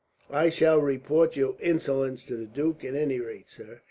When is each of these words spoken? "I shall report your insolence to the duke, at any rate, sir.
"I 0.31 0.49
shall 0.49 0.81
report 0.81 1.35
your 1.35 1.55
insolence 1.59 2.25
to 2.25 2.35
the 2.35 2.47
duke, 2.47 2.83
at 2.83 2.95
any 2.95 3.19
rate, 3.19 3.51
sir. 3.51 3.77